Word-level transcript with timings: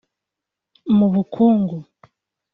Mu 0.97 1.07
bukungu 1.13 1.77